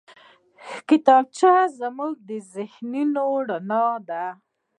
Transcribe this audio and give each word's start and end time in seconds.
کتابچه 0.89 1.53
زموږ 1.79 2.13
ذهني 2.53 3.03
رڼا 3.15 3.87
ده 4.07 4.23